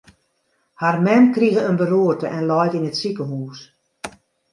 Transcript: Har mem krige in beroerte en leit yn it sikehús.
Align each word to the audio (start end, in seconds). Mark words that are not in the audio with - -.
Har 0.83 0.95
mem 1.07 1.27
krige 1.35 1.65
in 1.71 1.77
beroerte 1.81 2.27
en 2.37 2.47
leit 2.51 2.73
yn 2.77 2.87
it 2.91 2.99
sikehús. 3.01 3.59